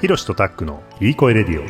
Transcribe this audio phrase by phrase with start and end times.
[0.00, 1.64] ひろしとタックのいい声レディオ。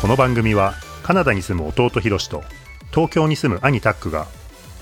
[0.00, 2.44] この番組はカナダに住む弟ひろしと
[2.90, 4.28] 東京に住む兄タックが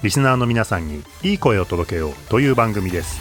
[0.02, 3.18] リスナーの皆さんにいい声を届けようという番組です。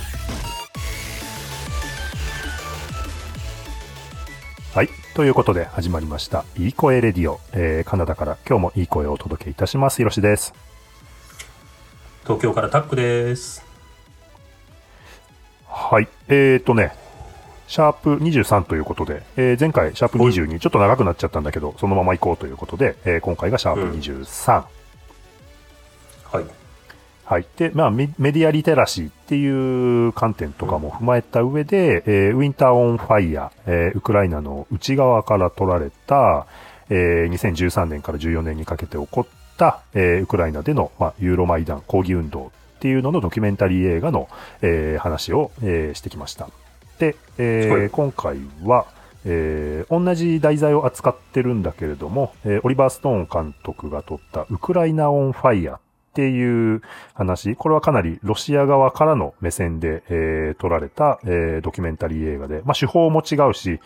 [4.73, 4.89] はい。
[5.13, 9.97] ということで始まりましたいい声レディオ、えー、カナダから今日もいい声をお届けいたします。
[9.97, 10.74] ひろしです。
[12.25, 13.63] 東京からタックです。
[15.67, 16.07] はい。
[16.27, 16.93] えーとね、
[17.67, 24.63] シャープ23ということで、えー前回シャープ22、ちょっと長くなっちゃったんだけど、そのまま行こうということで、えー今回がシャープ23。
[26.31, 26.45] はい。
[27.25, 27.45] はい。
[27.57, 36.47] で、まあメ、メディアリテラシーっていう観点とかも踏まえた上で、えーウィンター・オン・ファイヤー、えーウクライナの内側から取られた、
[36.89, 39.44] えー2013年から14年にかけて起こった、
[39.93, 44.27] えーウクライナでの、まあ、ユーロマイダン抗議運動っていうののドキュメンタリー映画の、
[44.61, 46.49] えー話を、えーしてきました。
[46.99, 48.85] で、えーはい今回は、
[49.25, 55.79] えー同じ題材を扱ってるんだけれども、えーオリバー・ストーン監督が撮ったウクライナ・オン・ファイヤーっ
[56.15, 56.81] ていう
[57.13, 63.79] 話、これはかなりロシア側からの目線で、えー撮られた、えードキュメンタリー映画で、まあ手法も違うし、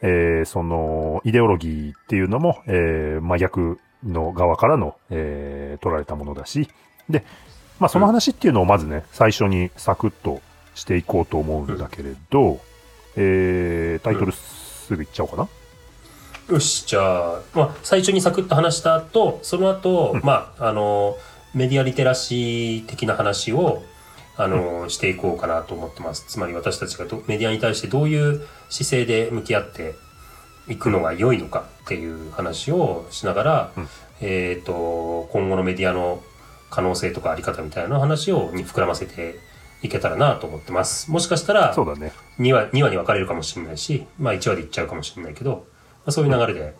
[0.00, 6.68] えーその、イデオロギーっていうのも、えー真逆の側からの、えー撮られたものだし、
[7.10, 7.24] で、
[7.78, 10.40] まあその話っていうのをまずね、最初にサクッと
[10.74, 12.60] していこうと思うんだけれど、
[13.16, 15.48] えータイトルすぐ言っちゃおうかな。
[16.50, 21.16] よし、じゃあ、まあ、最初にサクッと話した後、その後、まあ、あの、
[21.54, 23.82] メディアリテラシー的な話を、
[24.36, 26.26] あの、していこうかなと思ってます。
[26.28, 29.94] つまり私たちがどメディアに対してどういう姿勢で向き合って
[30.68, 33.88] いくのが良いのかっていう話をしながら、うん
[34.20, 36.22] えっ、と、今後のメディアの
[36.70, 39.38] 可能性とかあり方みたいな話をに膨らませて
[39.82, 41.10] いけたらなと思ってます。
[41.10, 42.12] もしかしたら、そうだね。
[42.38, 45.56] 2話 ,2 話に分かれるかもしれないし、まあ1話でいっちゃうかもしれないけど、ま
[46.06, 46.74] あ、そういう流れで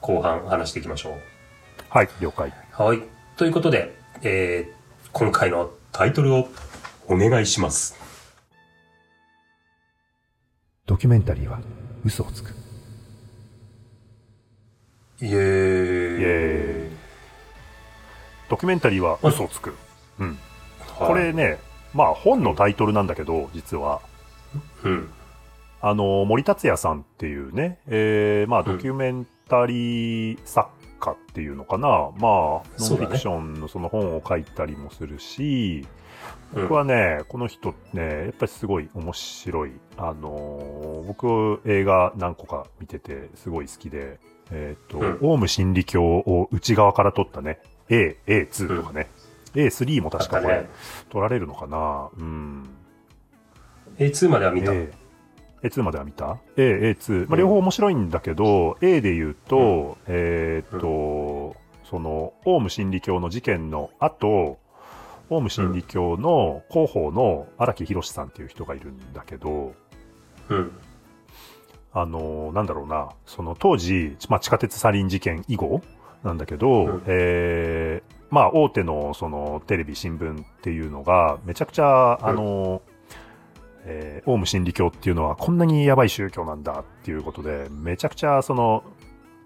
[0.00, 1.16] 後半話していきましょ
[1.88, 2.48] はい、了解。
[2.48, 2.82] う。
[2.82, 3.02] はい。
[3.36, 6.48] ということで、えー、今回のタイトルを
[7.08, 7.96] お願いします。
[10.86, 11.58] ドキュメンタリーは
[12.04, 12.65] 嘘をつく。
[15.20, 15.32] イエーイ。
[15.32, 16.96] イエーイ。
[18.48, 19.74] ドキュメンタリーは嘘をつく。
[20.18, 20.28] うん。
[20.28, 20.36] はい
[20.98, 21.58] これ、ね、
[21.92, 24.00] まあ本のタイトルなんだけど、実は。
[24.82, 25.10] うん。
[25.82, 31.88] あの、森達也さんっていうね、えー、まあドキュメンタリー作家っていうのかな。
[31.88, 35.84] まあ、ノンフィクションのその本を書いたりもするし、
[36.54, 39.72] うん僕はね、この人ね、やっぱりすごい面白い。
[39.96, 44.18] あのー僕映画何個か見ててすごい好きで、
[44.50, 49.08] えっ、と、うんオウム真理教を内側から撮ったね、A、A2 とかね、
[49.54, 50.70] A3 も確かこれ、ね
[51.10, 52.68] 撮られるのかなうん。
[53.98, 54.72] A2 までは見た。
[54.72, 54.92] A。
[55.62, 57.12] A2 までは見た ?A、A2。
[57.12, 64.58] まあ、うん両方面白いんだけど、A で言うと、えーっと、その、オウム真理教の事件の後、
[65.28, 69.74] オウム真理教の広報の荒木博さんっていう人がいるんだけど、
[70.48, 70.70] うん。
[71.98, 75.80] あの、なんだろうな、その当時、まあ、地下鉄サリン事件以後
[76.22, 77.02] なんだけど、うん。
[77.06, 82.82] えーまあ、大手のそのテレビ、新聞っていうのが、めちゃくちゃ、あの、
[83.86, 88.82] えーオウム真理教っていうのはこんなにやばい宗教なんだっていうことで、めちゃくちゃその、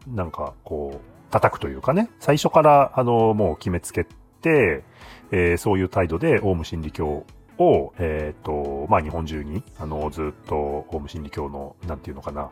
[0.08, 4.04] なんかこう、叩くというかね、最初からあの、もう決めつけ
[4.40, 4.82] て、
[5.30, 7.24] えーそういう態度でオウム真理教
[7.60, 12.50] を、えっ、と、まあ、日本中に、あの、ずっとオウム真理教の、なんていうのかな、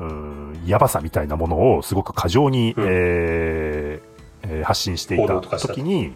[0.00, 4.10] うーん、やばさみたいなものをすごく過剰に、うんえー
[4.42, 6.14] えー発信していた時に、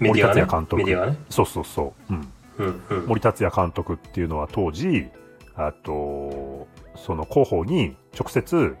[0.00, 0.66] 森達也監。
[0.66, 1.18] 督メディアがね。
[1.30, 2.32] そうそうそう、うん。
[2.58, 2.82] うん。
[2.90, 3.06] うん。
[3.06, 5.06] 森達也監督っていうのは当時、
[5.54, 6.66] あと、
[6.96, 8.76] その広報に直接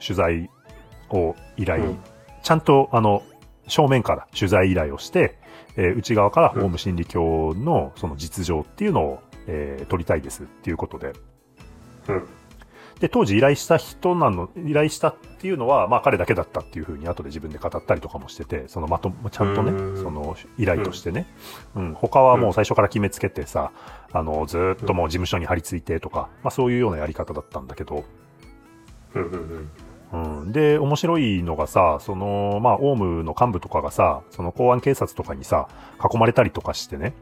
[0.00, 0.50] 取材
[1.10, 1.98] を依頼、うん
[2.40, 3.22] ちゃんとあの、
[3.68, 5.38] 正面から取材依頼をして、
[5.76, 11.12] えー内側からうんオウム真理教のその実情っていうのを、えー取りたいですっていうことで。
[12.08, 12.26] うん。
[13.00, 21.26] で、当時依頼した人なの、依頼したっていうのは、まあ彼だけだったっていうふうに後で自分で語ったりとかもしてて、そのまと、ちゃんとねう、んその依頼としてね。
[21.76, 23.70] うん、他はもう最初から決めつけてさ、
[24.12, 28.04] あの、ずーっともう事務所に張り付いてとか、まあそういうようなやり方だったんだけど、
[29.14, 29.22] うん。
[29.22, 29.32] うん。
[29.32, 29.70] うん。
[30.46, 35.68] で、面白いのがさ、その、まあ、オウムの幹部とかがさ、その公安警察とかにさ、
[36.02, 37.12] 囲まれたりとかしてね。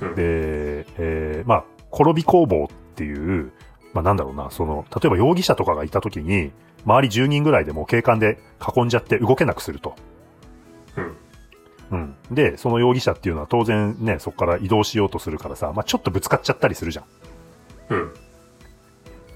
[0.00, 0.14] うん。
[0.14, 3.52] で、えーまあ、転び工房っていう、
[3.92, 6.52] まあなんだろうな、その、例えば容疑者とかがいた時に、
[6.84, 8.38] 周り10人ぐらいでもう警官で
[8.76, 9.94] 囲んじゃって動けなくすると。
[10.96, 11.16] うん。
[11.90, 12.16] うん。
[12.30, 17.04] で、その容疑者っていうのは当然ね、そこから移動しようとするからさ、まあちょっとぶつかっちゃったりするじゃん。
[17.90, 18.14] うん。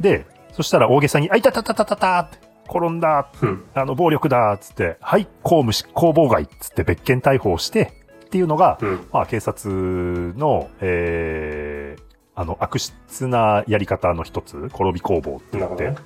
[0.01, 3.65] で、そしたら大げさに、あ、いたたたたたたって転んだうん。
[3.75, 7.93] あの、暴力だつって、はい、公務執行妨害つって別件逮捕をして、
[8.27, 9.07] っていうのが、うん。
[9.13, 12.03] まあ警察の、えー、
[12.35, 15.97] あの、悪質なやり方の一つ、転び工房って言って、ね。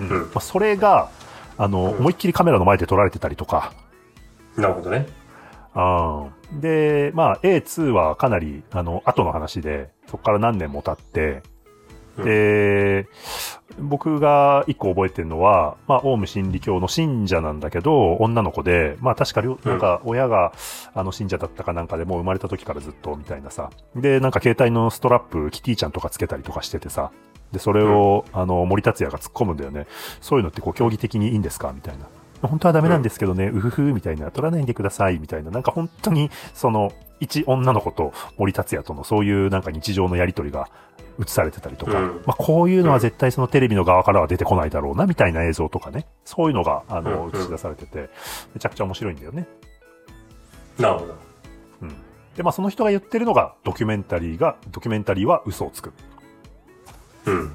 [0.00, 1.10] うんうんまあ、それが、
[1.58, 3.72] あの、うん思いっきりカメラの前で撮られてたりとか、
[4.56, 5.06] なるほどね。
[5.74, 11.51] うんで、まあ A2 はかなり、あの、後の話で、そこから何年も経って、うん
[12.18, 13.06] で、
[13.78, 20.52] 僕が一個覚えてるのは、まあ、オウム真理教の信者なんだけど、女の子で、まあ確か両、なんか親が、
[20.94, 23.70] あの信者だったかなんかでもう生まれた時からずっとみたいなさ。
[23.96, 27.10] で、なんか携帯のストラップ、キティちゃんとかつけたりとかしててさ。
[27.52, 29.86] で、それを、あの、森達也が突っ込むんだよね。
[30.20, 32.06] そういうのってこう、競技的にいいんですかみたいな。
[32.48, 35.50] 本当はダメなんですけどね、うふふ、みたいな、取らないでください、みたいな。
[35.50, 36.92] なんか本当に、その、
[37.22, 40.68] 一女の子と森達也とのそういうなんか日常のやりとりが
[41.20, 46.06] 映されてたりとか、うんまあこういうのは絶対そのテレビの側からは出てこないだろうな、みたいな映像とかね。
[46.24, 48.10] そういうのが、あの、うん映し出されてて、
[48.54, 49.46] めちゃくちゃ面白いんだよね。
[50.78, 51.14] なるほど。
[51.82, 51.88] うん。
[52.36, 55.92] で、まあその人が言ってるのが、ドキュメンタリーが、ドキュメンタリーは嘘をつく。
[57.26, 57.52] うん。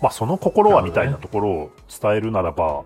[0.00, 2.82] まあその心はみたいなところを伝えるならば、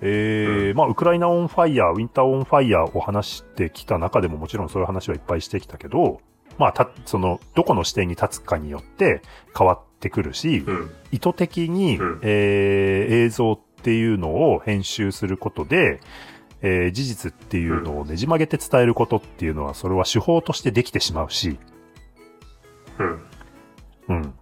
[0.00, 6.20] えーまあ、ウクライナオンファイヤー、ウィンターオンファイヤーを話してきた中でももちろんそういう話はいっぱいしてきたけど、
[6.58, 9.22] まあ、た、その、どこの視点に立つかによって
[9.56, 10.90] 変わってくるし、うん。
[11.12, 16.00] 意図的に、うんえー映像っていうのを編集することで、
[16.62, 21.58] えー事実っていうのをねじ曲げて伝えることっていうのは、それは手法としてできてしまうし、
[22.98, 23.22] うん。
[24.08, 24.34] うん。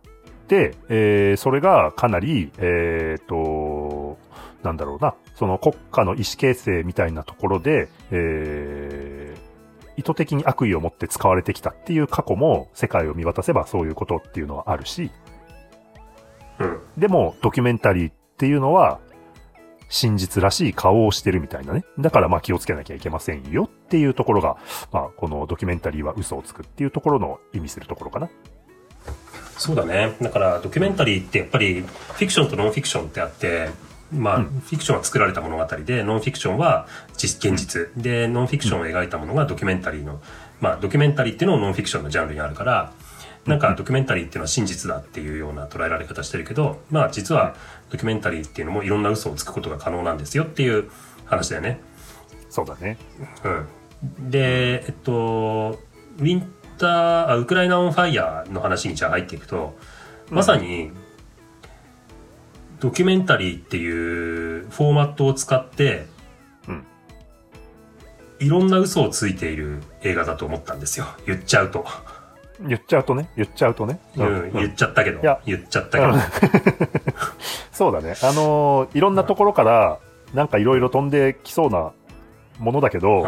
[0.48, 4.18] で、えーそれがかなり、えっ、と、
[4.62, 9.03] なんだろうな、その国家の意思形成みたいなところで、えー
[9.96, 15.10] 意図的に悪意を持って使われてきたっていう過去も世界を見渡せばそういうことっていうのはあるし、
[16.58, 16.80] うん。
[16.96, 19.00] でもドキュメンタリーっていうのは
[19.88, 21.84] 真実らしい顔をしてるみたいなね。
[21.98, 24.56] だからまあ気をつけなきゃいけませんよっていうところが、
[24.92, 28.28] まあこのドキュメンタリーは嘘をつくっていうところの意味するところかな。
[29.56, 30.16] そうだね。
[30.20, 33.68] だから、ドキュメンタリーってやっぱり、フィクションとノンフィクションってあって、
[34.12, 36.86] まあ、うんフィクションは作られた物語で、ノンフィクションは
[37.16, 37.90] 実現実。
[37.96, 40.20] で、ノンフィクションを描いたものがドキュメンタリーの、
[40.60, 42.92] まあ、ドキュメンタリーっていうのもノンフィクションのジャンルにあるから、
[43.46, 47.54] なんかドキュメンタリーっていうのは真実だっていうような捉えられ方してるけど、まあ実は
[47.90, 50.90] ドキュメンタリーっていうのもいろんな嘘をつくことが可能なんですよっていう
[51.26, 51.80] 話だよね。
[52.48, 52.96] そうだね。
[53.44, 54.30] うん。
[54.30, 55.78] で、えっと、
[56.18, 59.76] ウィンター、あウクライナオンファイヤーの話にじゃあ入っていくと、
[60.30, 60.90] まさに、
[62.80, 66.06] ドキュメンタリーっていうフォーマットを使って、
[66.68, 66.84] うん
[68.40, 71.06] いろんな嘘をついている映画だと思ったんですよ。
[71.26, 71.86] 言っちゃうと。
[72.60, 74.00] 言っちゃうとね、言っちゃうとね。
[74.16, 75.20] うん、言っちゃったけど。
[75.46, 76.12] 言っちゃったけど。
[76.12, 76.20] うん
[77.72, 78.14] そうだね。
[78.22, 79.98] あのーいろんなところから、
[80.34, 81.92] なんかいろいろ飛んできそうな
[82.58, 83.26] ものだけど、う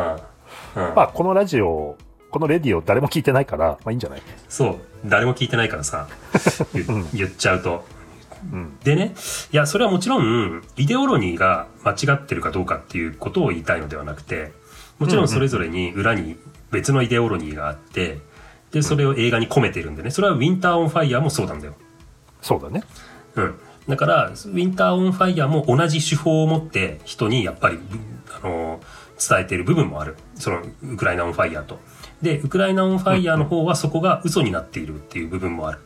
[0.81, 1.97] んうんまあ、このラジオ、
[2.31, 4.23] このレディオ誰も聞いてないから、まあいいんじゃない？
[4.49, 4.77] そう。
[5.07, 6.09] 誰も聞いてないからさ、
[7.15, 7.85] 言っちゃうと。
[8.53, 8.79] うん。
[8.85, 9.15] でね、
[9.53, 14.53] いや、それはもちろん、イデオロギーが間違ってるかどうかっていうことを言いたいのではなくて、
[14.99, 16.37] もちろんそれぞれに裏に
[16.71, 18.19] 別のイデオロギーがあって、
[18.73, 21.75] で、それを映画に込めてるんでね、それはウィンターオンファイヤーもそうなんだよ。
[22.43, 22.83] そうだね。
[23.37, 23.55] うん。
[23.89, 27.79] だから、ウィンターオンファイヤーも同じ手法を持って人にやっぱり、
[28.43, 28.81] あの、
[29.19, 30.17] 伝えている部分もある。
[30.35, 31.79] その、ウクライナオンファイヤーと。
[32.21, 35.79] で、ウクライナオンファイヤーの方はそこが嘘になっているっていう部分もある。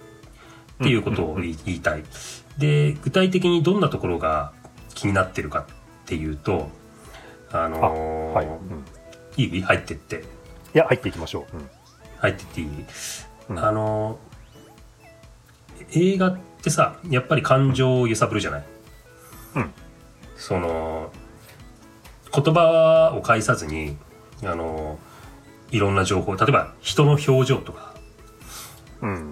[0.81, 2.05] っていうことを言いたい。
[2.59, 4.53] で、具体的にどんなところが
[4.95, 5.67] 気になってるかっ
[6.07, 6.71] ていうと、
[7.53, 8.47] あのーはい。
[8.47, 8.85] うん、
[9.37, 9.59] いい？
[9.59, 10.25] い入ってって。
[10.73, 11.57] や、入っていきましょう。
[11.57, 11.71] うん。
[12.19, 12.69] 入ってっていい、
[13.49, 14.31] うんあのー
[15.93, 18.65] 映画ってさやっぱり感情を揺さぶるじゃない、
[19.57, 19.73] うん
[20.37, 21.11] その
[22.33, 23.97] 言葉を介さずに
[24.43, 27.95] あのーいろんな情報例えば人の表情とか
[29.01, 29.31] うん。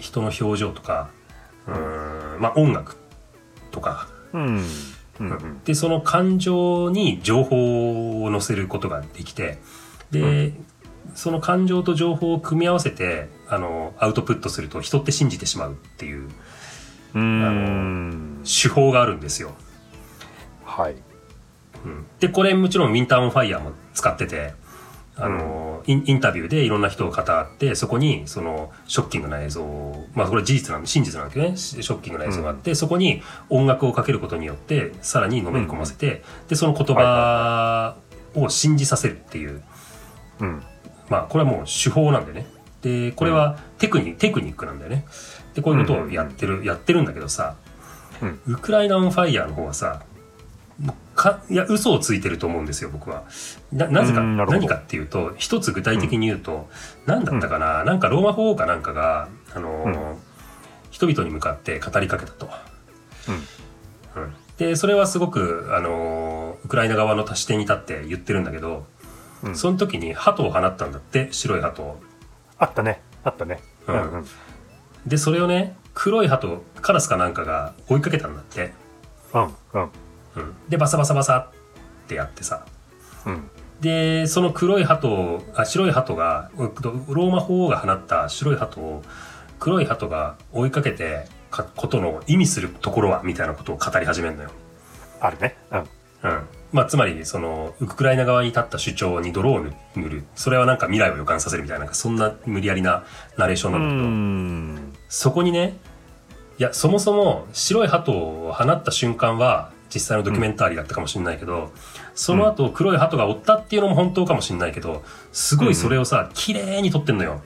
[0.00, 1.10] 人の表情とか
[1.68, 2.96] うーんまあ音楽
[3.70, 4.64] とか、うん。
[5.64, 9.58] でその感情に情報を載せることができて
[10.10, 10.54] で、
[11.14, 16.28] その感情と情報を組み合わせてあのアウトプットすると人って信じてしまうっていう
[17.14, 18.42] うーん。
[18.44, 19.52] 手法があるんですよ。
[20.64, 20.96] はい。
[21.84, 24.54] うん、でこれもちろんウィンターオンファイヤーも使ってて
[25.20, 31.56] あの、インインタビューでいろんな人を語ってそこにそのショッキングな映像をまあこれ事実なんで真実なんだけどね。
[31.56, 37.96] シショッキングな映像があって、そこに音楽をかけることによってさらにのめり込ませて、でその言葉
[38.34, 39.62] を信じさせるっていう。
[40.40, 40.62] うん。
[41.08, 42.46] まあ、これはもう手法なんでね。
[42.82, 45.04] で、これはテクニ,、テクニックなんだよね。
[45.54, 47.56] で、こういうことをやってる、やってるんだけどさ、
[48.22, 48.40] うん。
[48.46, 50.02] ウクライナオンファイヤーの方はさ、
[51.14, 53.24] か、いや、嘘をついてると思うんですよ、僕は。
[53.72, 56.68] な、なぜか、何かっていうと、一つ具体的に言うと、
[57.06, 60.14] 何だったかな、なんかローマ法王かなんかが、あのー
[60.90, 62.50] 人々に向かって語りかけたと。
[63.28, 68.86] うんで、それはすごく、あのーウクライナ側の視点に立って言ってるんだけど、
[69.42, 72.00] うんその時に鳩を放ったんだって、白い鳩を。
[72.58, 73.00] あったね。
[73.24, 73.60] あったね。
[73.86, 74.26] ううんんうん。
[75.06, 78.72] で、それをね、黒い鳩、カラスかなんかが追いかけたんだって。
[79.32, 79.42] うん。
[79.44, 79.50] うん。
[80.40, 80.54] うん。
[80.68, 81.50] で、バサバサバサ
[82.04, 82.64] ってやってさ。
[83.26, 83.50] うん。
[83.80, 89.02] で、その黒い鳩を、あ、白い鳩が、ローマ法王が放った白い鳩を、
[89.58, 94.50] 黒い鳩が追いかけて、かことの意味するところは、みたいなことを語り始めるのよ。
[95.20, 95.56] あるね。
[95.72, 95.78] うん。
[95.78, 96.48] うん。
[96.72, 99.60] まあ、つまり、その、ウクライナ側に立った主張に泥を
[99.96, 100.24] 塗る。
[100.36, 103.04] それはなんか未来を予感させるみたいな、なそんな無理やりな
[103.36, 104.92] ナレーションうなんだけど、ん。
[105.08, 105.78] そこにね、
[106.58, 111.72] いや、そもそも白い鳩を放った瞬間は、実際のドキュメンタリーだったかもしれないけど、
[112.14, 117.42] その後黒い鳩が追ったっていうのも本当かもしれないけど、すごいそれをさ、綺麗に撮ってんのよ。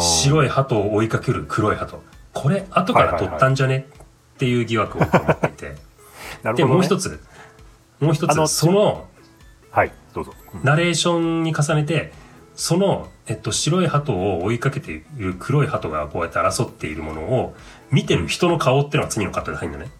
[0.00, 2.00] 白い鳩を追いかける黒い鳩。
[2.32, 3.88] これ、後から撮ったんじゃね
[4.34, 5.74] っていう疑惑を持っていて。
[6.56, 6.64] で。
[6.64, 7.20] もう一つ、
[8.00, 9.06] もう一つ、その、
[9.70, 10.32] はい、どうぞ。
[10.54, 12.12] うんナレーションに重ねて、
[12.54, 17.54] その、えっと、白い鳩を追いかけている黒い鳩がこうやって争っているものを
[17.90, 19.90] 見てる人の顔っていうのが次のカットで入るんだね。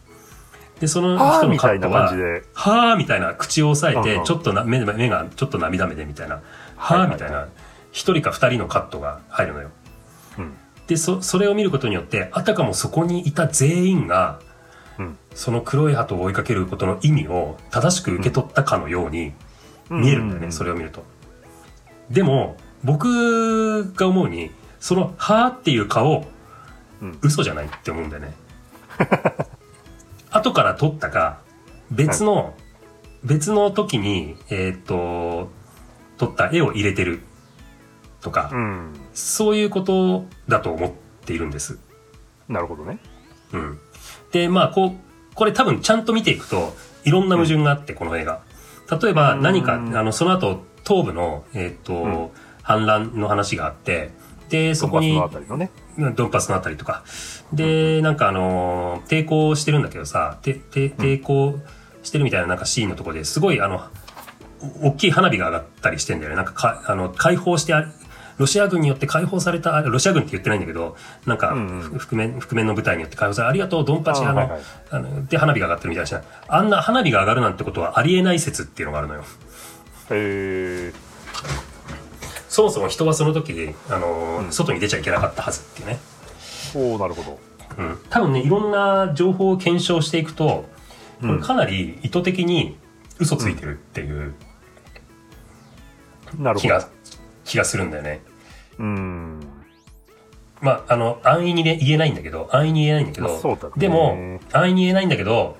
[0.82, 2.12] で、そのはあ人のカットは。
[2.54, 6.42] はぁみたいな口を押さえて、ちょっとな目目がちょっと涙目でみたいな、
[6.76, 7.46] はぁみたいな、
[7.92, 9.70] 一人か二人のカットが入るのよ。
[10.38, 10.54] うん。
[10.88, 14.40] で、そ、それを見ることによって、あたかもそこにいた全員が、
[14.98, 15.16] うん。
[15.36, 19.34] その黒い鳩を追いかけることの意味を正しく受け取ったかのように
[19.88, 21.04] 見えるんだよね、それを見ると。
[22.10, 26.26] でも、僕が思うに、その、はーっていう顔、
[27.00, 28.34] うん嘘じゃないって思うんだよね。
[30.32, 31.40] 後から撮ったか、
[31.90, 32.54] 別の、
[33.22, 35.50] 別の時に、えーっと、
[36.18, 37.20] 撮った絵を入れてる
[38.20, 38.92] とか、うん。
[39.12, 40.92] そういうことだと思っ
[41.24, 41.78] ているんです。
[42.48, 42.98] なるほどね。
[43.52, 43.78] うん。
[44.32, 46.74] で、まあ、こう、これ多分ちゃんと見ていくと、
[47.04, 48.42] いろんな矛盾があって、この映画。
[48.90, 52.30] 例えば何か、うんあの、その後、東部の、えーっと、ん
[52.62, 54.10] 反乱の話があって、
[54.48, 55.20] で、そこに
[55.56, 55.70] ね。
[55.98, 57.02] ドンパスのあたりとか。
[57.52, 61.58] で、なんかあのー抵抗してるんだけどさ、てて抵抗
[62.02, 63.82] してるみたいななんかシーンのところですごいあの、
[64.80, 66.36] お大きい花火が上がったりしてんだよね。
[66.36, 67.86] なんかか、あの、解放してあ、
[68.38, 70.96] ロシア軍によって解放された、あロシア軍って言ってないんだけど、
[71.26, 71.54] なんか、
[71.98, 79.24] 覆面、覆面の部隊によって解放され、ありがとう、ドンパチ、あの、あはいはいあの、で、花火が上がってるみたいなあんな花火が上がるなんてことはありえない説っていうのがあるのよ。
[80.10, 80.92] え
[82.52, 85.98] そもそも人はその時に、あのー外に出ちゃいけなかったはずっていうね。
[86.74, 87.38] ー、おおなるほど。
[87.78, 90.66] うん、多分ねいろんな情報を検証していくとこ
[91.22, 92.76] うんれかなり意図的に
[93.18, 94.34] 嘘ついてるっていう。
[96.58, 96.86] 気が、
[97.44, 98.20] 気がするんだよね。
[98.78, 99.40] うん。
[100.60, 105.56] まあ、あの、安易にね、言えないんだけど、安易に言えないんだけど、まあでも、安易に言えないんだけど、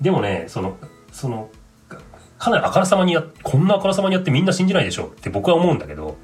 [0.00, 0.76] でもね、その、
[1.12, 1.50] その、
[1.88, 1.98] か
[2.38, 6.14] かなりあからさまにや、こんなあからさまにやってみんな信じないでしょって僕は思うんだけど、うん。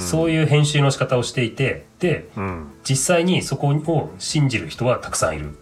[0.00, 2.72] そういう編集の仕方をしていて、で、うん。
[2.84, 5.56] 実際にそこを信じる人はたくさんいる。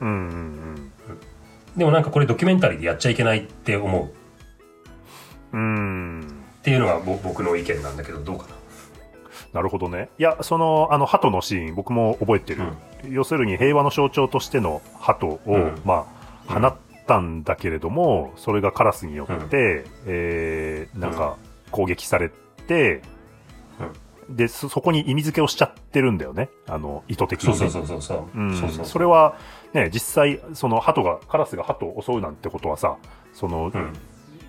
[0.00, 0.08] うん。
[0.08, 0.92] うん。
[1.76, 4.10] でもなんかこれドキュメンタリーでやっちゃいけないって思
[5.52, 5.56] う。
[5.56, 6.20] うん。
[6.60, 8.46] っていうのがぼ僕の意見なんだけど、どうか
[9.52, 9.62] な？
[9.62, 10.08] るほどね。
[10.18, 12.62] いや、その、あの、鳩のシーン、僕も覚えてる。
[13.08, 16.74] 要するに平和の象徴としての鳩を、うんまあ、うん放っ
[17.08, 21.36] たんだけれども、それがカラスによって、えー、なんか、
[21.72, 22.30] 攻撃され
[22.66, 23.02] て、
[24.28, 26.48] でそ、そこに意味付けをしちゃってるんだよね。
[26.66, 27.52] あの、意図的な。
[27.52, 27.70] にね。
[27.70, 28.38] そうそうそうそうそう。
[28.38, 29.36] うんそうそうそれは、
[29.72, 32.96] ね、実際、その鳩が、カラスが鳩を襲うなんてことはさ、
[33.32, 33.92] その、うん。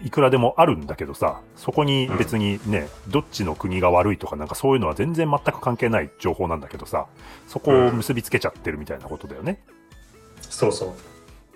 [0.04, 7.08] いくらでもあるんだけどさ、そこに別にね、どっちの国が悪いとかなんかそういうのは全然全く関係ない情報なんだけどさ、
[7.48, 9.60] そこを結びつけちゃってるみたいなことだよね。
[10.42, 10.94] そうそ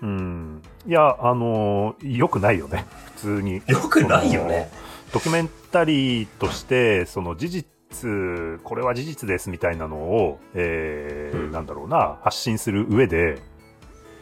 [0.02, 0.06] う。
[0.06, 0.62] うん。
[0.88, 2.84] いや、あのー良くないよね。
[3.14, 3.62] 普通に。
[3.68, 4.70] よくないよね。
[5.12, 13.38] ドキュメンタリーとして、その事実、これは事実ですみたいなのを、えーうんなんだろうな、発信する上で、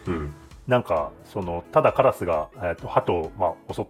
[0.06, 0.34] うん。
[0.66, 3.86] なんか、その、ただカラスが、えっ、と、鳩を、まあ、襲っ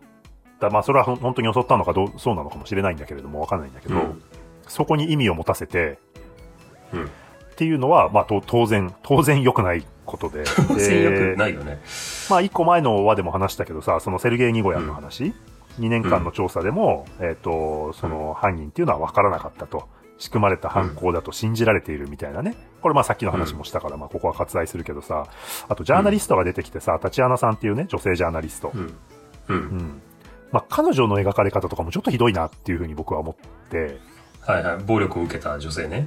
[0.60, 4.22] た、まあ、それは本当に襲ったのかどう、そうなのかもしれないんだけれども、わかんないんだけど、うん
[4.70, 5.98] そこに意味を持たせて、
[6.92, 7.04] うん。
[7.04, 7.08] っ
[7.56, 10.44] ていうのは、まあ、と当然、当然良くないことで。
[10.68, 11.80] 当然よくでないよね。
[12.30, 15.34] まあ、一個前の話でも話したけどさ、そのセルゲイ・ニゴヤンの話、
[15.80, 19.88] 2年間の調査でも、えっ、と、その犯人っていうのは分からなかったと。
[20.20, 22.54] 仕組まれた犯行だと信じられているみたいなね。
[22.82, 25.26] これまあさっきの話もしたから、まあここは割愛するけどさ、
[25.66, 28.70] あとジャーナリストが出てきてさ、タチアナさんっていうね、女性ジャーナリスト。
[28.74, 28.80] うん。
[28.80, 28.94] う。
[29.48, 30.02] うんん。
[30.52, 33.98] まあ彼女の描かれ方とかもちょっとひどいなっていうふうに僕は思って、
[34.42, 34.82] はいはい。
[34.84, 36.06] 暴力を受けた女性ね。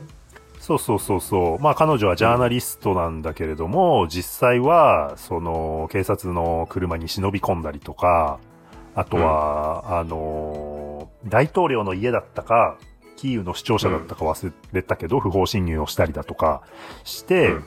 [0.60, 1.60] そうそうそうそう。
[1.60, 8.40] まあ彼女はジャーナリストなんだけれども、実際は、その、警察の車に忍び込んだりとか、
[8.96, 12.78] あとは、あの、大統領の家だったか、
[13.16, 16.62] キーウの市庁舎だったか忘れたけど、不法侵入をしたりだとか
[17.04, 17.64] して、うん。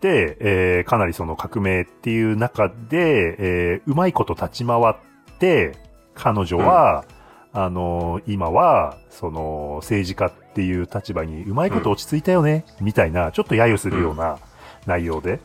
[0.00, 4.94] で、えーかなりその革命っていう中で、えーうまいこと立ち回っ
[5.38, 5.76] て、
[6.14, 7.04] 彼女は、
[7.52, 14.38] あの今は、その、政治家っていう立場にうまいこと落ち着いたよね、みたいな、ちょっと揶揄するような
[14.86, 15.40] 内容で。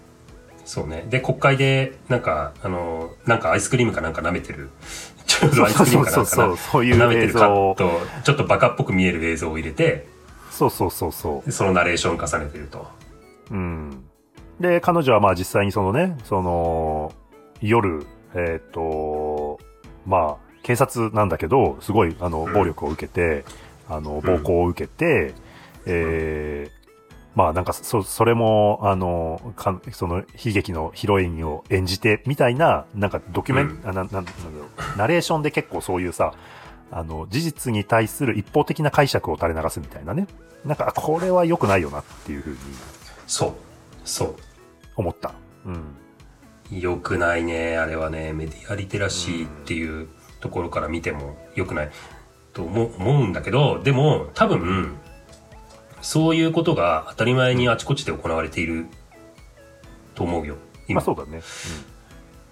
[0.65, 1.05] そうね。
[1.09, 4.69] で、国会で、なんか、あの、なんかアイスクリームかなんか舐めてる。
[5.25, 10.07] ちょうどアイスクリームかなんかなそうそうそうそういう舐めてるカッ映ト、ちょっとバカっぽく見える映像を入れて、
[10.49, 11.51] そうそうそうそう。
[11.51, 12.87] そのナレーションを重ねてると。
[13.51, 14.03] うん。
[14.59, 17.11] で、彼女はまあ実際にそのね、その、
[17.61, 18.05] 夜、
[18.35, 19.59] えっ、と、
[20.05, 23.45] まあ、警察なんだけど、すごい、あの、うん暴力を受けて、
[23.89, 25.33] あの、暴行を受けて、
[25.85, 26.82] えー
[27.35, 36.33] まあなんか、そ、それも、あの、かその、悲劇のヒロインを演じて、みたいな、なんかドキュメン、うんあなん、なん、なんだろう、ナレーションで結構そういうさ、
[36.91, 40.27] あの、事実に対する一方的な解釈を垂れ流すみたいなね。
[40.63, 42.57] なんか、あこれは良くないよなっていうふうに
[43.25, 43.53] そう。
[44.05, 44.35] そ
[44.95, 45.33] 思った。
[45.65, 45.73] うん。
[45.73, 45.77] う。
[46.71, 47.77] 良くないね。
[47.77, 50.07] あれはね、メディアリテラシーっていう
[50.39, 51.91] ところから見ても良くない
[52.53, 54.95] と思うんだけど、でも、多分、
[56.03, 58.85] そういうことが当たり前にあちこちで行われている
[60.15, 60.57] と思うよ。
[60.87, 60.97] 今。
[60.97, 61.41] まあそうだね。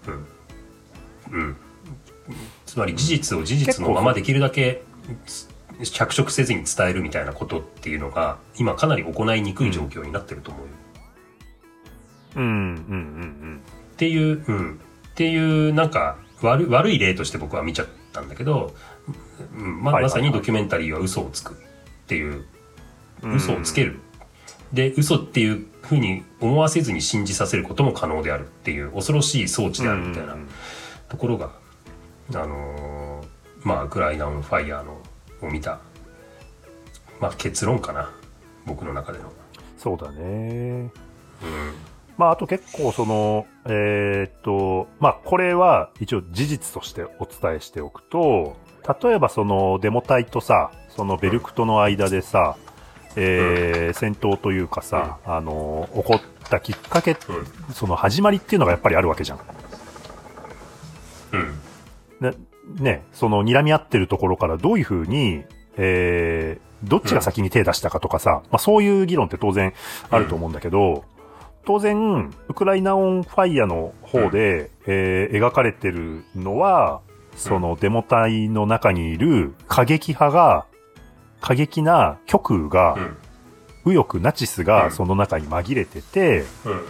[0.07, 1.39] うん。
[1.39, 1.57] うん。
[2.65, 4.83] つまり事実を事実のままできるだけ
[5.91, 10.71] 脚色せずに伝えるみたいなことっていうのが今かなり行いにくい状況になってると思うよ。
[12.37, 12.43] うん。
[12.43, 13.61] うん、うん、うん、
[13.93, 14.79] っていう、うん。
[15.09, 18.73] っていうなんか悪悪い例として僕は見ちゃったんだけど、
[19.55, 21.55] うんまはいはいはいまさにドキュメンタリーは嘘をつくっ
[22.07, 22.45] ていううん。
[23.23, 23.99] 嘘をつける。
[24.73, 30.37] で、嘘っていうふうに思わせずに信じさせることも可能であるっていう恐ろしい装置であるみたいな
[31.09, 31.51] ところが、
[32.33, 35.01] あのーまあ、ウクライナ・オン・ファイヤーの
[35.41, 35.79] を見た、
[37.19, 38.11] まあ、結論かな。
[38.65, 39.31] 僕の中での。
[39.77, 40.21] そうだね。
[40.21, 40.91] うん。
[42.17, 48.55] まあ、あと結構その、えーっと、まあ、これは一応事実としてお伝えしておくと、
[49.03, 52.57] 例えばそのデモ隊とさ、そのベルクトの間でさ、
[53.15, 57.17] えー戦闘というかさ、あの、起こったきっかけ、うん。
[57.73, 59.39] その始まりっていうのがやっぱりあるわけじゃん。
[61.33, 61.59] うん。
[62.19, 62.33] ね、
[62.79, 65.43] ね、その睨み合ってるところからどういうふうに、
[65.77, 69.73] えー、どっちが先に手出したかとかさ、まあそういう議論って当然
[70.09, 71.03] あると思うんだけど、
[71.65, 77.01] 当然、ウクライナオンファイヤの方で、えー描かれてるのは、
[77.35, 80.65] そのデモ隊の中にいる過激派が、
[81.41, 83.17] 過激な極右がう、ん。
[83.83, 84.65] 右翼ナチスうん。
[84.67, 86.81] がその中に紛れてて、うん。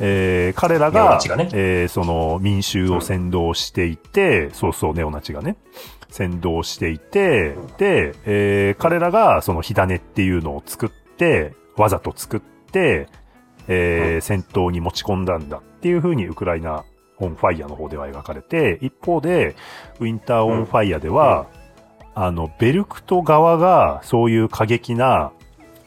[0.00, 1.48] えー彼らがね。
[1.52, 5.56] えーその民衆を先導していて、そうそう、ネオナチがね、
[6.10, 13.08] 先導していて、うんで、えー彼らがその火種っていうのを作って、わざと作って、
[13.68, 14.22] えーうん。
[14.22, 16.84] 戦闘に持ち込んだんだっていう風にウクライナ
[17.18, 19.54] オンファイヤの方では描かれて、一方で、
[20.00, 21.46] ウィンターオンファイヤでは、
[22.14, 25.32] あの、ベルクト側がそういう過激な、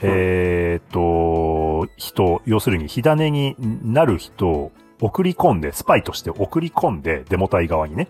[0.02, 8.10] えーっと、人、要するに火種になる人を送り込んで、スパイとして送り込んで、デモ隊側にね。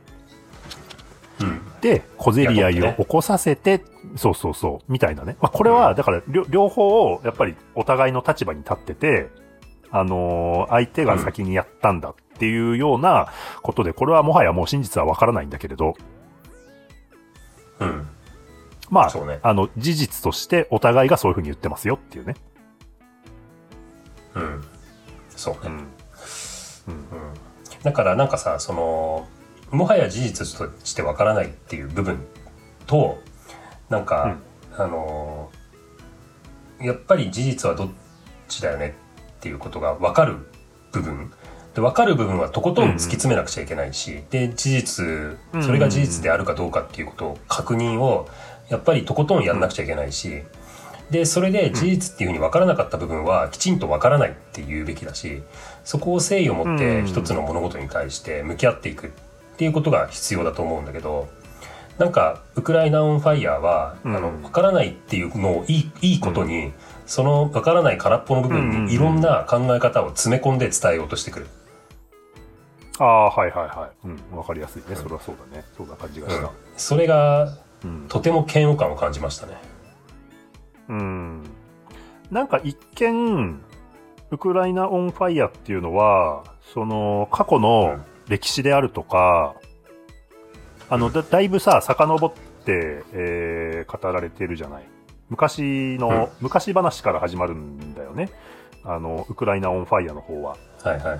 [1.40, 1.62] うん。
[1.82, 3.84] で、小競り合いを起こさせて、
[4.16, 5.38] そうそうそう、みたいなね。
[5.40, 9.30] まあ、これは、だから、両両方を、やっぱり、お互いの立場に立ってて、
[9.90, 13.28] あのー相手が先にやったんだっていうような
[13.62, 15.96] ことで、これはもはやもう真実はわからないんだけれど、
[17.80, 18.08] うん。
[18.90, 22.36] まあ、そうねあの、事実としてお互いがそういうふうに言ってますよっていうね。
[24.36, 24.64] うん。
[25.30, 25.60] そうね。
[25.64, 25.74] うん。
[25.74, 25.88] うん。
[27.84, 29.28] だからなんかさその
[29.72, 32.20] もはや事実としてわからないっていう部分
[32.86, 33.22] と
[33.90, 34.38] なんか、
[34.78, 35.50] あの
[36.82, 37.90] やっぱり事実はどっ
[38.48, 38.96] ちだよね
[39.38, 40.50] っていうことがわかる
[40.92, 41.32] 部分
[41.78, 48.28] で分かる部分はとことん突き詰めなくちゃいけないし、で事実それが事実であるかどうかっていうことを確認を
[48.68, 50.42] やっぱりとことんやんなくちゃいけないし、
[51.12, 55.44] でそれで事実っていうふうに分からなかった部分はきちんと分からないって言うべきだし
[55.86, 57.06] そこを誠意を持ってうん。
[57.06, 59.10] 一つの物事に対して向き合っていくっ
[59.58, 61.30] ていうことが必要だと思うんだけど
[61.98, 64.16] なんか、ウクライナオンファイヤーは、うん。
[64.16, 66.72] あの、わからないっていうのをいい、いいことに、
[67.08, 68.86] そのわからない空っぽの部分うんうんうん。
[68.86, 71.48] にいろんな考え方を詰め込んで伝えようとしてくる。
[73.00, 74.08] ああ、はいはいはい。
[74.08, 74.96] うん、わかりやすいね。
[74.96, 75.64] それはそうだね。
[75.76, 76.52] そうな感じがした。
[76.76, 77.50] それが、
[77.84, 78.06] うん。
[78.08, 79.58] とても嫌悪感を感じましたね。
[80.90, 81.44] うん。
[82.32, 83.62] なんか一見、
[84.32, 89.56] ウクライナオンファイヤーっていうのは、その、過去の歴史であるとか、
[90.90, 92.34] あの、だだいぶさ、遡っ
[92.66, 94.84] て、えー、語られてるじゃない。
[95.30, 98.30] 昔の、うん昔話から始まるんだよね。
[98.84, 100.56] あの、ウクライナオンファイヤーの方は。
[100.84, 101.20] はいはいはい。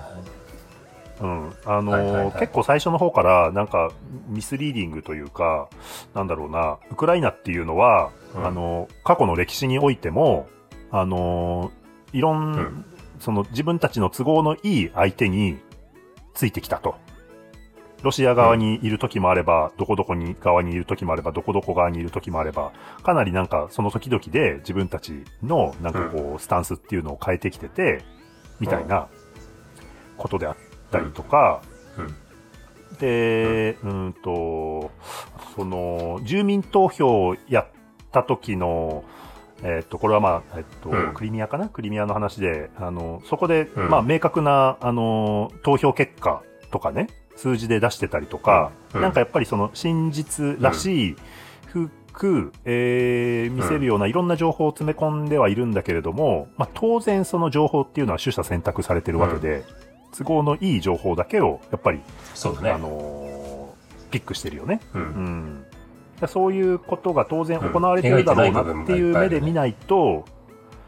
[1.20, 1.52] うん。
[1.64, 3.90] あの、はいはいはい結構最初の方から、なんか、
[4.28, 5.68] ミスリーディングというか、
[6.14, 10.48] なんだろうな、ウクライナっていうのは、うんあの、過去の歴史においても、
[10.90, 11.72] あの、
[12.12, 12.84] いろん、うん
[13.18, 15.58] その自分たちの都合のいい相手に
[16.34, 16.96] ついてきたと。
[18.02, 28.04] ロシア側にいる時もあれば、どこどこに側にいる時もあれば、どこどこ側にいる時もあれば、かなりなんかその時々で自分たちのなんかこう、スタンスっていうのを変えてきてて、
[28.60, 29.08] みたいな
[30.16, 30.56] ことであっ
[30.90, 31.62] たりとか、
[31.98, 32.14] うん。
[32.98, 34.90] で、うんと、
[35.54, 37.66] その、住民投票をやっ
[38.12, 39.04] た時の、
[39.62, 41.14] えっと、これはまあ、えっと、うん。
[41.14, 41.68] クリミアかな？
[41.68, 43.88] クリミアの話で、あの、そこで、うん。
[43.88, 49.00] まあ、明確な、あの、投票結果とかね、数字で出してたりとか、うん。
[49.00, 51.16] なんかやっぱりその、真実らしい、
[51.66, 59.62] 服、えー見せるようないろんな情報を詰め込んではいるんだけれども、まあ、当然その情報っていうのは取捨選択されてるわけで、
[60.16, 62.00] 都合のいい情報だけを、やっぱり
[62.34, 62.70] そうだね。
[62.70, 63.38] あのー
[64.10, 64.80] ピックしてるよね。
[64.94, 64.98] う。
[64.98, 65.64] うんん。
[66.20, 70.24] だそういうことが当然行われてるだろうなっていう目で見ないと、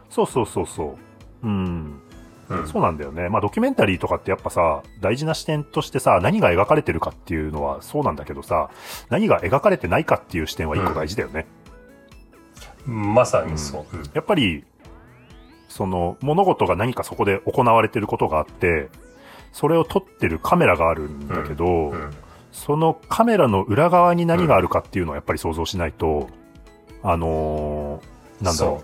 [0.09, 0.98] そうそうそうそ
[1.42, 1.46] う。
[1.46, 2.00] うん。
[2.48, 2.66] うん。
[2.66, 3.28] そうなんだよね。
[3.28, 8.70] まあドキュメンタリーとかってやっぱさ、大事な視点としてさ、何が描かれてるかっていうのはそうなんだけどさ、
[9.09, 11.46] 何が描かれてないかっていう視点は一個大事だよね。
[12.87, 13.96] まさにそう。
[13.96, 14.64] うんやっぱり、
[15.68, 18.88] その、物事が何かそこで行われてることがあって、
[19.52, 22.10] それを撮ってるカメラがあるんだけど、うん。
[22.52, 26.28] そのカメラの裏側に何があるかっていうのをやっぱり想像しないと、
[27.02, 28.82] あのーなんだろ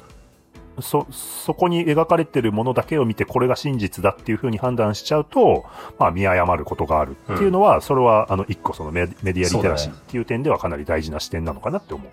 [0.79, 0.83] う。
[0.83, 5.65] そ、そこに描かれてるものだけを見てこれが真実だっていうふうに判断しちゃうと、
[5.99, 12.13] まあ見誤ることがあるっていうのは、それはあの一個そのメメディアリテラシーっていう点ではかなり大事な視点なのかなって思う。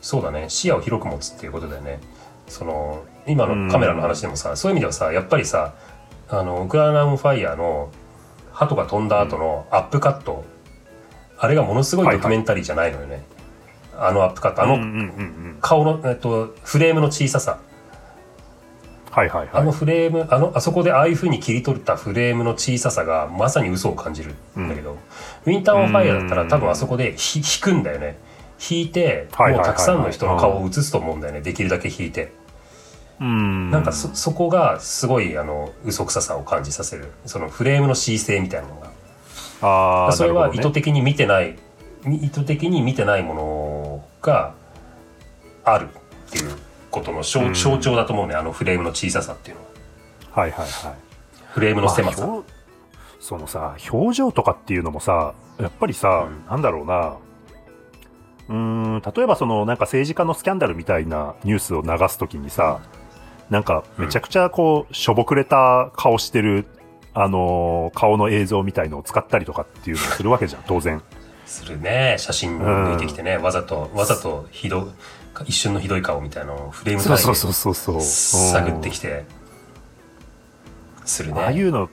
[0.00, 0.48] そうだね。
[0.48, 2.00] 視野を広く持つっていうことだよね。
[2.48, 5.74] その、今のカメラの話でもさ、そういう意味ではさ、やっぱりさ、
[6.32, 7.90] あの、ウクライナオンファイヤーの
[8.52, 10.44] 鳩が飛んだ後のアップカット、
[11.38, 13.22] あれがものすごいドキュメンタリーじゃないのよね。
[13.98, 15.58] あのアップカット、あのうんうんうんうん。
[15.60, 17.58] 顔の、えっと、フレームの小ささ。
[19.10, 19.76] はいはいあのはい。
[19.76, 24.96] フレーム、あの、あそこでああいう風に切り取ったフレームの小ささがまさに嘘を感じるんだけど、
[25.44, 28.18] ウィンターオンファイヤーだったら多分あそこでひ引くんだよね。
[28.70, 31.42] 引いて、はいはいはいはいもうたくさんの人の顔を映すと思うんだよね。
[31.42, 32.32] できるだけ引いて。
[33.20, 33.70] うん。
[33.70, 37.12] なんかそ、そこがすごい、あの、嘘くささを感じさせる。
[37.26, 38.90] そのフレームの恣意性みたいなのが。
[39.62, 41.56] ああ、それは意図的に見てない、
[42.04, 44.54] 意図的に見てないものが
[45.64, 46.56] あるっていう
[46.90, 48.34] ことの象うん象徴だと思うね。
[48.34, 49.62] あのフレームの小ささっていうの
[50.32, 50.42] は。
[50.42, 50.94] はいはいはい。
[51.52, 52.26] フレームの狭さ。
[52.26, 52.62] まあ表
[53.22, 57.16] そのさ、表情とかっていうのもさ、やっぱりさ、うんなんだろうな。
[58.48, 62.80] うーん、例えばその、なんか政治家のスキャンダルみたいなニュースを流すときにさ、
[63.52, 66.64] なんかめちゃくちゃこう、しょぼくれた顔してる、
[67.12, 71.02] あのー顔の映像みたいのを使ったりとかっていうのをするわけじゃん、当然。
[71.44, 72.16] するね。
[72.18, 73.36] 写真抜いてきてね。
[73.36, 74.90] わざと、わざとひど、
[75.44, 79.26] 一瞬のひどい顔みたいなのをフレームそうそうそうそう探ってきて、
[81.04, 81.40] するね。
[81.42, 81.90] ああいうの、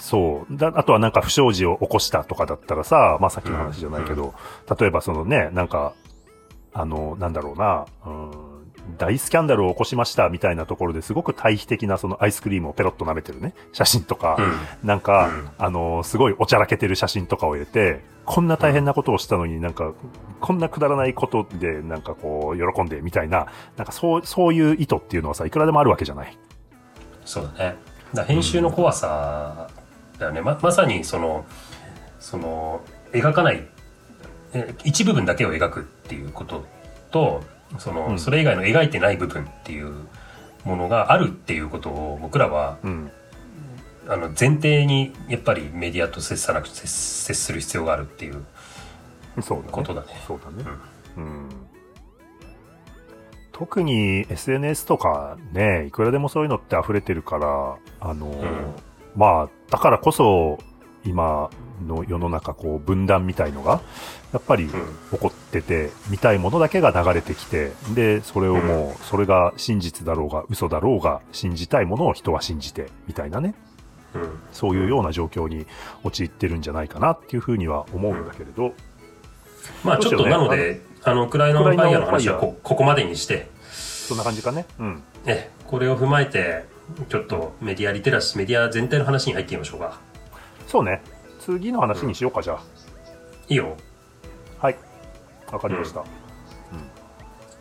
[0.00, 0.56] そう。
[0.56, 4.32] だあとはなんか不祥事を起こしたとかだったらさ、まあさっきの話じゃないけど、
[4.80, 5.92] 例えばそのね、なんか、
[6.72, 8.51] あの、なんだろうな、うん、
[8.98, 14.86] 大スキャンダルを起こしましたみたいなところですごく対比的なそのアイスクリームをペロッと舐めてるね、写真とか、うん。
[14.86, 19.92] なんか、うんあの、すごいおちゃらけてる写真とかを入れて、こんな大変なことをしたのになんか、
[20.40, 26.36] こんなくだらないことでなんかこう、喜んでみたいな、なんかそう、そういう意図っていうのはさ、いくらでもあるわけじゃない。
[27.24, 27.76] そうだね。
[28.14, 29.68] だ編集の怖さ
[30.18, 30.40] だよね。
[30.40, 31.44] ま、まさにその、
[32.18, 32.80] その、
[33.12, 33.66] 描かない、
[34.54, 36.64] え一部分だけを描くっていうこと
[37.10, 37.42] と、
[37.78, 39.92] その、うんそれ以外の描いてない部分っていう
[40.64, 43.10] ものがあるっていうことを僕らは、うん。
[44.08, 48.44] あの、前提にやっぱりメディアと接さなく接接する必要があるっていう。
[49.70, 50.08] ことだね。
[50.26, 50.64] そうだね。
[51.16, 51.48] うん。
[53.52, 58.74] 特に SNS とかね、いくらでもそういうのって溢れてるから、あの、
[59.14, 60.58] まあ、だからこそ、
[61.04, 61.50] 今
[61.88, 63.80] の世の中、こう、分断みたいのが、
[64.32, 64.70] やっぱりうん。
[65.12, 73.54] 起こってて、見たいものだけが流れてきて、で、それをもう、それが真実だろうが、嘘だろうが、信じたいものを人は信じて、みたいなね、
[74.14, 74.38] うん。
[74.52, 75.66] そういうような状況に
[76.04, 78.74] 陥ってるんじゃないかなっていうふうには思うんだけれど、
[79.84, 84.66] まあちょっとなので、あの、ウクライナのファイヤーの話はここまでにして、そんな感じかね。
[84.78, 85.02] うん。
[85.26, 86.64] え、これを踏まえて、
[87.08, 89.98] ちょっとメディアリテラシー、メディア全体の話に入ってみましょうか。
[90.66, 91.02] そうね。
[91.44, 92.58] 次の話にしようか、じゃ
[93.48, 93.76] いいよ。
[94.60, 94.66] あ。
[94.66, 94.76] はい。
[95.50, 96.04] わかりました。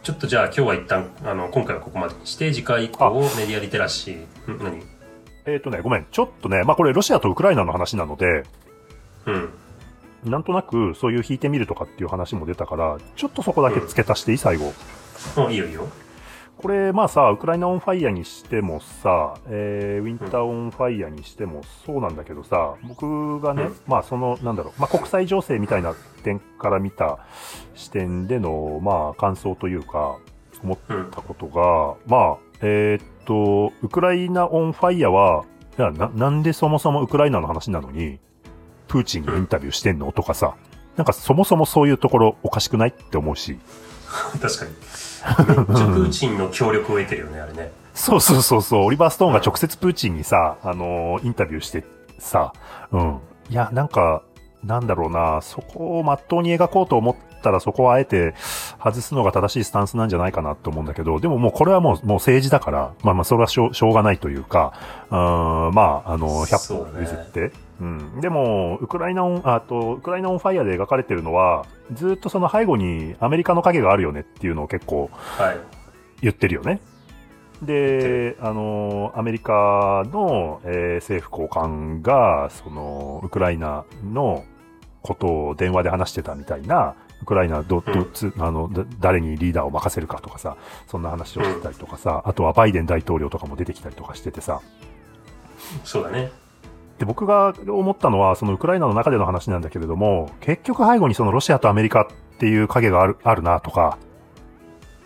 [0.04, 4.84] ちょっとじゃあ今日は一旦、あの、今回はここまでにして、次回以降、メディアリテラシー、ん何？
[5.46, 6.08] えっ、とね、ごめん。
[6.12, 8.44] ちょっとね、まあこれロシアとウクライナの話なので、
[9.26, 9.50] うん。
[10.24, 14.38] なんとなくそういう引いてみるとかっていう話も出たから、ちょっとそこだけ付け足していい？
[14.38, 14.74] 最後。
[15.38, 15.88] うん、いいよいいよ。
[16.62, 25.94] これ、まあさ、ウクライナオンファイヤーにしてもさ、えー、ウィンターオンファイヤーにしてもそうなんだけどさ、僕がね、うんまあその、なんだろう、まあ国際情勢みたいな
[26.24, 27.20] 点から見た
[27.74, 30.18] 視点での、まあ感想というか、
[30.64, 31.12] 思っうん。
[31.12, 35.46] たことが、まあ、えーっと、ウクライナオンファイヤーは、
[35.78, 38.20] いや、な、なんでそもそもウクライナの話なのに、
[38.88, 40.56] プーチンにインタビューしてんのとかさ、
[40.98, 43.58] なんかそもそもそういうところおかしくないって思うし、
[44.42, 44.72] 確かに。
[45.58, 47.72] めっちゃプーチンの協力を得てるよね、あれね。
[47.94, 51.84] そうそうそうそう、オリバー・ストーンが直接プーチンにさ、あのインタビューして
[52.20, 52.54] さ、
[52.92, 53.20] うん。
[53.50, 54.24] いや、なんか、
[54.64, 58.34] なんだろうな、そこをまっとうに描こうと思ったら、そこはあえて
[58.84, 64.74] 外すのが正しいスタンスなんじゃないかなと思うんだけど、でももうこれはもう、もう政治だから、まあまあ、それはしょうしょうがないというか、
[65.10, 67.52] うーん、まあ、あの、100歩譲って。
[67.82, 68.22] うん。
[68.22, 75.58] でも、ウクライナオン、あと、ウクライナオンファイヤーで描かれてるのは、ずっとその背後にアメリカの影があるよねっていうのを結構、はい。
[76.22, 76.80] 言ってるよね。
[77.62, 84.44] で、あの、アメリカの、えー政府高官が、その、ウクライナの
[85.02, 90.58] ことを電話で話してたみたいな、ウクライナど、どつ、あの、だ誰にリーダーを任せるかとかさ、
[90.88, 94.62] そんな話をしてたりとかさ、あとはバイデン大統領とかも出てきたりとかしててさ、
[95.84, 96.32] そうだね。
[96.98, 102.08] で、僕が思ったのは、そのウクライナの中での話なんだけれども、結局背後にそのロシアとアメリカっ
[102.38, 103.98] ていう影がある、あるなとか、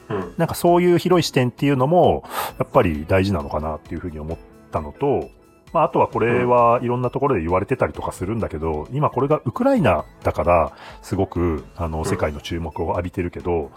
[0.10, 0.34] うん。
[0.38, 2.24] なんかそういう広い視点っていうのも、
[2.60, 4.38] やっぱり大事なのかなっていうふうに思っ
[4.72, 5.30] たのと、
[5.76, 12.06] まあ、あとはこれはいろんなところで言われてたりとかするんだけど、今これがウクライナだから、すごく、あの、ん。
[12.06, 13.72] 世界の注目を浴びてるけど、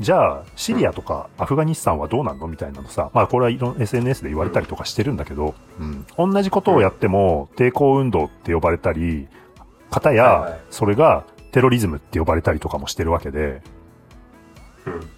[0.00, 6.32] じゃあ、シリアとかアフガニスタンはどうなんのみたいなのさ、まあこれはいろんな SNS で言われたりとかしてるんだけど、うん。
[6.32, 9.28] 同じことをやっても、抵抗運動って呼ばれたり、
[9.88, 13.62] 方やい、それがテロリズムって呼ばれたりとかもしてるわけで、
[14.84, 15.15] うん。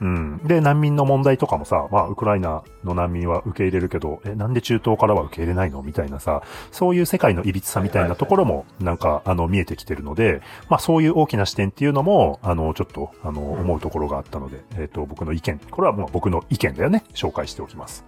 [0.00, 0.38] うん。
[0.44, 5.82] で、難民の問題とかもさ、まあ、ウクライナの難民は受け入れるけど、え、なんで中東からは受け入れないの？
[5.82, 17.04] みたいなさ、そういう世界の歪さみたいなところも、なんか、あの、見えてきてるので、まあ、そういう大きな視点っていうのも、あの、ちょっと、あの、ん思うところがあったので、えっ、と、僕の意見、これはもう僕の意見だよね。
[17.14, 18.04] 紹介しておきます。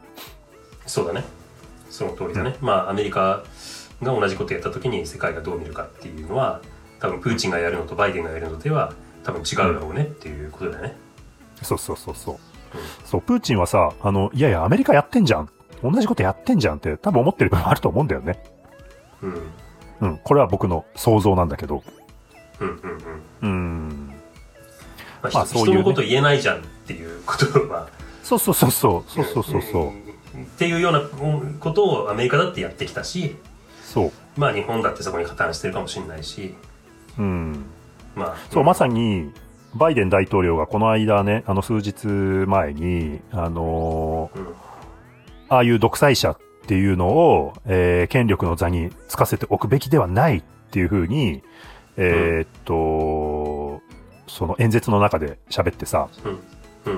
[0.86, 1.24] そうだね。
[1.88, 2.56] その通りだね。
[2.60, 3.44] まあ、アメリカ
[4.02, 6.60] が同じことやった時に世界がどう見るかっていうのは、
[7.00, 10.96] 多分プーチンがやるのとバイデンがやるのでは、多分違うだろうねっていうことだよね。
[11.62, 12.36] そうそうそうそう。
[13.04, 15.48] そう、プーチンはさ、あの、いやいや、アメリカやってんじゃん。
[15.82, 18.42] 同じことやってんじゃんって多分思ってる部分あると思うんだよね。
[19.22, 19.30] うん。
[19.30, 19.42] うん。
[20.00, 20.18] うん。
[20.18, 21.82] これは僕の想像なんだけど。
[22.60, 22.76] うんうん
[23.42, 23.48] うん。
[23.48, 24.14] うん。
[25.22, 27.88] まあ、まあそういうね人のこと言えないじゃんっていうことは、
[28.22, 29.10] そうそうそうそう。
[29.10, 29.84] そうそうそうそう。
[29.84, 31.00] んっていうような
[31.60, 33.36] ことをアメリカだってやってきたし、
[33.82, 34.12] そう。
[34.36, 36.54] まあ日本だってそこに加担してるかもしれないし、
[37.18, 37.64] うん。
[38.14, 38.36] まあ。
[38.50, 39.32] そう、まさに。
[39.76, 44.46] に、バイデン大統領がこの間ね、あの数日前に、あのーうん。
[45.48, 51.42] ああいう独裁者っていうのを、えー権力の座につかせておくべきではないっていうふうに、
[51.96, 53.80] えーっと、
[54.26, 56.08] その演説の中で喋ってさ。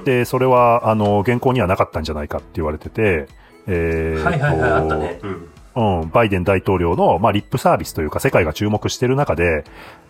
[0.05, 3.27] で、それは、あの、原稿にはなかったんじゃないかって言われてて、
[3.67, 5.21] えーはいはいはい、あったね。
[5.23, 5.49] うん。
[5.79, 9.65] うん、バイデン大統領の、まあ、リップサービスというか、世界が注目してる中で、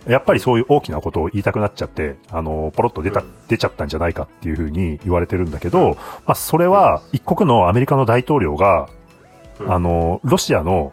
[0.06, 8.90] やっぱりそういう大きなことを言いたくなっちゃって、あの、ポロッと出た、うん出ちゃったんじゃないかっていうふうに言われてるんだけど、まあ、それは、一国のアメリカの大統領が、
[9.58, 10.92] うんあの、ロシアの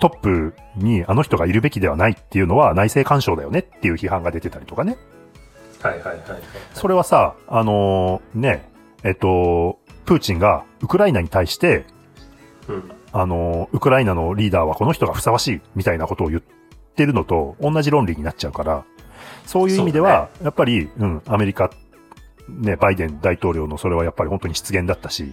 [0.00, 4.96] トップにあの人がいるべきではないっていうのは内政干渉だよねっていう批判が出てたりとかね。
[5.82, 6.42] はいはいはいはい。
[6.74, 8.68] それはさ、あのね、
[9.04, 11.84] えっと、プーチンがウクライナに対して、
[12.68, 12.92] うん。
[13.12, 16.42] あの、ウクライナのリーダーはこの人がふさわしいみたいなことを言っ
[16.94, 18.84] てるのと同じ論理になっちゃうから、
[19.46, 21.70] そういう意味では、やっぱり、うん、アメリカ、
[22.48, 25.32] ね、バイデン大統領のそれはやっぱり本当に失言だったし、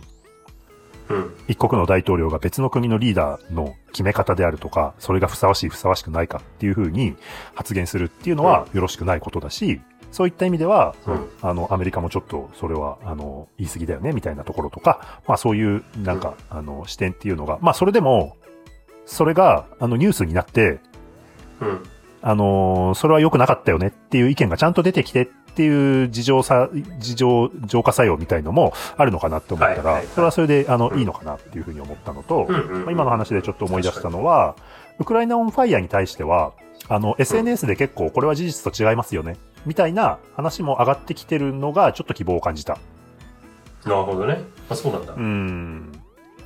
[1.09, 1.33] うん。
[1.47, 7.15] 一国の大統領が別の国のリーダーの決め方であるとか、それがふさわしいふさわしくないかっていうふうに
[7.55, 11.29] 発言するっていうのはよろしくないことだし、そういった意味では、うん。
[11.41, 18.37] あの、アメリカもちょっとそれは、あの、言い過ぎだよねみたいなところとか、まあそういうなんか、あの、視点っていうのが、まあそれでも、
[19.05, 20.79] それが、あの、ニュースになって、
[21.61, 21.83] うん。
[22.21, 30.99] あのーそれは良くなかったよねっていう意見がちゃんと出てきてっていう事情さ、事情、浄化作用みたいのもあるのかなって思ったら、それはそれで、あの、うん。
[30.99, 34.55] いいのかなっていうふうに思ったのと、うんうんうんまあ今の話でちょっと思い出したのは、
[34.99, 36.53] ウクライナオンファイヤーに対しては、
[36.89, 39.37] あの、SNS で結構これは事実と違いますよね、
[39.67, 42.79] みたいな話も上がってきてるのがちょっと希望を感じた。
[43.85, 44.41] なるほどね。
[44.69, 45.13] あ、そうなんだ。
[45.13, 45.91] うーん。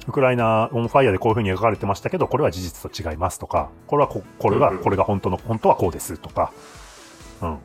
[0.08, 6.52] ウクライナオンファイヤーでこういうふうに描かれてましたけど、これは事実と違いますとか、これはこ、これが、うんうんこれが本当の、本当はこうですとか、
[7.42, 7.58] うん。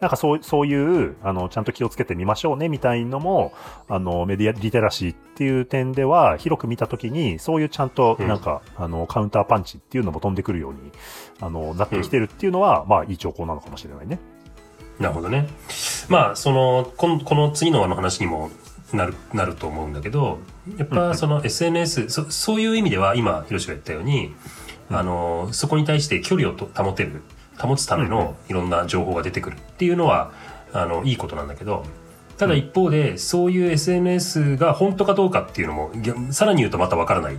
[0.00, 3.52] なんかそう、そういう、あの、ちゃんと気をつけてみましょうね、みたいのも、
[3.88, 10.90] あの、メディアリテラシーっていう点では、広く見たときに、そういうちゃんと、うんなんか、あの、カウンターパンチっていうのも飛んでくるように、
[11.40, 14.18] あの、なってきてるっていうのは、まあ、いい兆候なのかもしれないね。
[15.02, 15.48] なるほどね。
[16.08, 18.50] まあ、その、このこの次の輪の話にも
[18.92, 20.38] なる、なると思うんだけど、
[20.76, 24.26] やっぱその SNS、そそういう意味では今、ヒロシが言ったように、
[24.90, 27.22] うんあの、そこに対して距離をと保てる、
[27.58, 30.32] 保つためのいろんな情報が出てくるっていうのは、
[30.72, 31.84] あの、いいことなんだけど、
[32.38, 37.38] ただ一方で、そういう SNS が本当かどうかっていうのも、逆さらに言うとまたわからない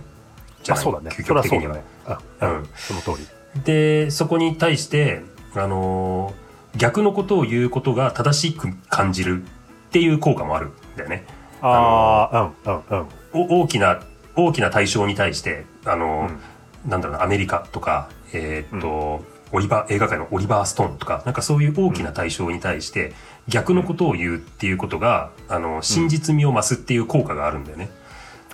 [0.62, 0.84] じゃあ、ない？
[0.84, 1.10] そうだね。
[1.16, 1.84] 究極的にはそね。。
[2.06, 2.68] あ、ううんん。
[2.74, 3.10] その通
[3.54, 3.62] り。
[3.64, 5.22] で、そこに対して、
[5.54, 6.43] あのー
[6.76, 11.24] 逆のことを言うことが正しく感じるっていう効果もあるんだよね。
[11.60, 13.08] ああ、うん、うん、うん。
[13.32, 14.02] お大きな、
[14.36, 16.54] 大きな対象に対して、あのー
[16.86, 23.14] なんだろうな、アメリカとか、えーっと、オリバー、映画界のオリバー・ストーンとか、なんかそういう大きな対象に対して、
[23.48, 27.90] 逆のことを言うっていうことが、あの、真実味を増すっていう効果があるんだよね。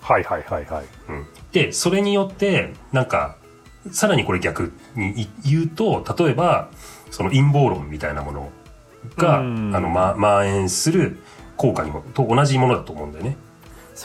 [0.00, 0.84] はいはいはいはい。
[1.08, 3.36] うんで、それによって、なんか、
[3.90, 6.68] さらにこれ逆に言うと、例えば、
[7.10, 8.50] その陰謀論みたいなもの
[9.16, 9.74] が、うん。
[9.74, 11.18] あの、ま、蔓延する
[11.56, 13.36] 効果にも、と同じものだと思うんだよね。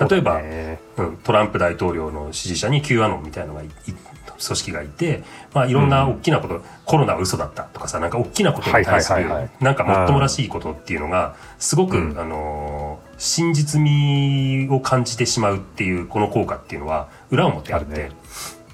[0.09, 0.79] 例えばそうだね。
[0.97, 9.25] うん、トランプ大統領の支持者に Q アノンみたいなのがいい組織がいて、まあいろんな大きなこと、コロナは嘘だったとかさ、なんか大きなことに対する
[9.61, 12.19] なんかもっともらしいことっていうのが、すごく、うん。
[12.19, 18.11] あのー真実味を感じてしまうっていう、この効果っていうのは、裏表あって、あるね。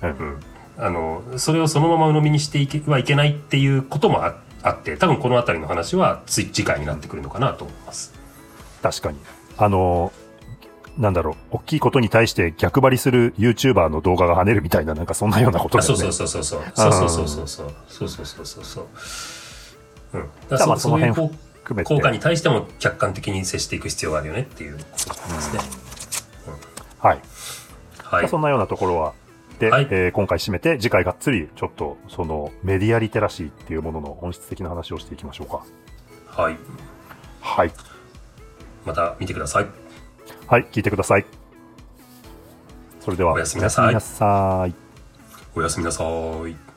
[0.01, 0.39] うん。
[0.81, 8.13] あの、それをそのまま鵜呑みにしていけはいけないっていうこともああって、多分このあたりの話はつ次回になってくるのかなと思います。
[8.81, 9.19] 確かに。
[9.57, 10.11] あの、
[10.97, 15.97] なんだろう、大きいことに対して逆張りする YouTuber の動画が跳ねるみたいな、なんかそんなようなことあだよね。
[15.99, 16.91] そうそうそうそうそう。
[16.91, 17.73] そうそうそうそう。
[17.87, 18.85] そうそうそうそうそう。
[20.13, 20.29] うん。
[20.49, 21.95] だからそそういうその効含めて。
[21.95, 25.59] 効果に対しても客観的に接していく必要があるよねっていうことですね。
[26.99, 27.21] はい。
[28.03, 28.37] はいまあそ。
[28.39, 29.20] んなようなところは、で、
[29.69, 35.63] はいえー今回締めて、次回がっつり、ちょっと、その、メディアリテラシーっていうものの本質的な話をしていきましょうか。
[36.27, 36.57] はい。
[37.41, 37.71] はい。
[38.85, 39.67] また見てください。
[40.47, 41.25] はい、聞いてください。
[42.99, 44.75] それでは、おやすみなさいおやすみなさい。
[45.55, 46.03] おやすみなさ
[46.47, 46.70] い。